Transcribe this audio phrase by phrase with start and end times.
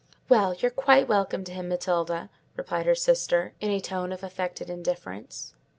[0.29, 4.67] "Well, you're quite welcome to him, Matilda," replied her sister, in a tone of affected
[4.67, 5.53] indifference.